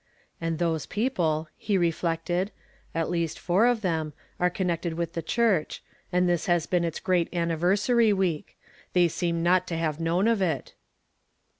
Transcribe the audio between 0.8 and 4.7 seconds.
people," he reflected," at least four of them, are